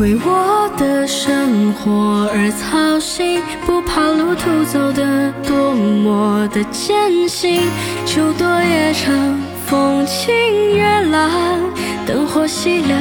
[0.00, 7.62] 为我的生活而操心，不怕路途走得多么的艰辛。
[8.06, 9.12] 秋多夜长，
[9.66, 10.32] 风轻
[10.76, 11.30] 月朗，
[12.06, 12.94] 灯火熄了，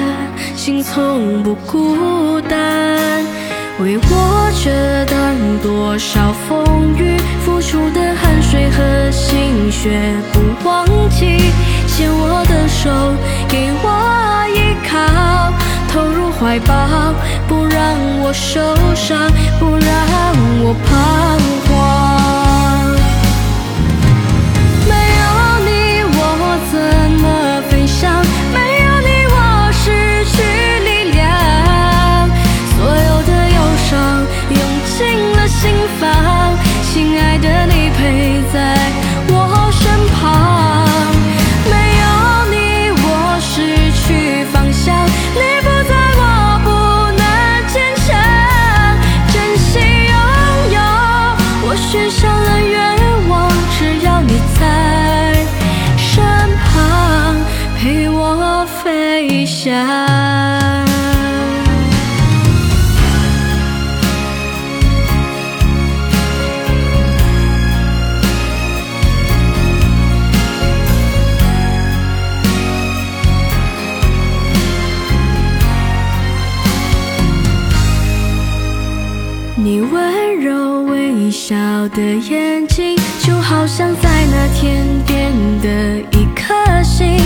[0.56, 2.98] 心从不孤单。
[3.80, 6.66] 为我遮挡多少风
[6.98, 10.02] 雨，付出的汗水和心血
[10.34, 11.52] 不忘记。
[11.86, 12.90] 牵我的手，
[16.40, 17.14] 怀抱，
[17.48, 18.62] 不让我受
[59.18, 59.72] 微笑。
[79.56, 81.56] 你温柔微笑
[81.90, 87.18] 的眼睛，就好像在那天边的一颗星，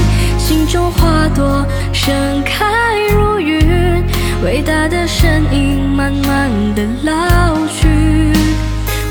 [0.52, 2.66] 心中花朵盛开
[3.14, 4.04] 如云，
[4.44, 7.88] 伟大的身影慢慢的老去。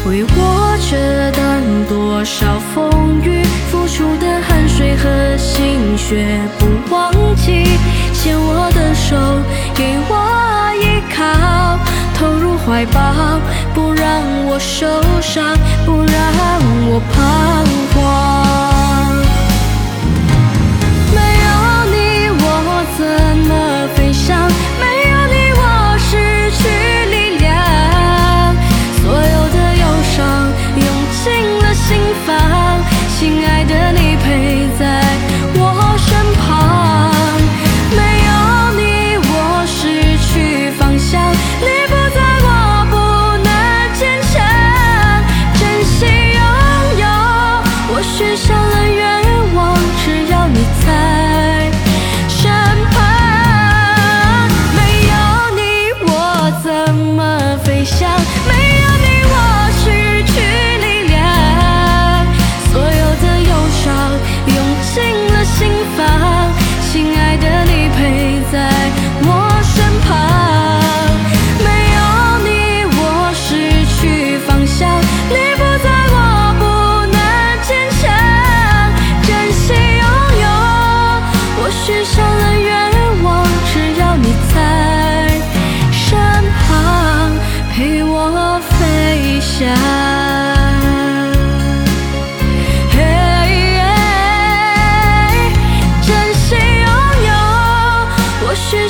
[0.04, 7.64] 为我遮挡多少风雨，付出的汗水和心血不忘记。
[8.12, 9.16] 牵我的手，
[9.74, 11.78] 给我依靠，
[12.18, 13.40] 投入怀抱，
[13.72, 14.86] 不让我受
[15.22, 16.22] 伤，不让
[16.84, 17.64] 我彷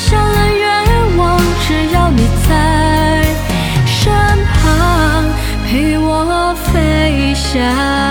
[0.00, 3.22] 下了愿望只要你在
[3.84, 4.10] 身
[4.54, 5.26] 旁
[5.66, 8.09] 陪我飞翔。